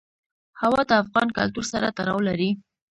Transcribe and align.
هوا 0.61 0.81
د 0.89 0.91
افغان 1.03 1.27
کلتور 1.37 1.65
سره 1.71 1.93
تړاو 1.97 2.19
لري. 2.27 2.49